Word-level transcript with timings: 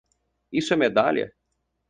Isso 0.51 0.73
é 0.73 0.77
medalha? 0.77 1.31